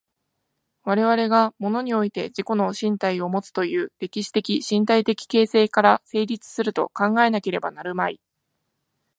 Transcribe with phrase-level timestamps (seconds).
[0.83, 8.19] 我々が物において自己の身体をもつという歴史的身体的形成から成立すると考えなければなるまい。